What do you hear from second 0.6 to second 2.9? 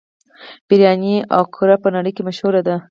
بریاني او کري په نړۍ کې مشهور دي.